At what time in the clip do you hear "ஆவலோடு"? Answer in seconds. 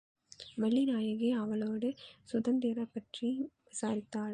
1.33-1.89